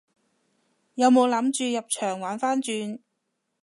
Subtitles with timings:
[0.95, 3.01] 有冇諗住入場玩番轉？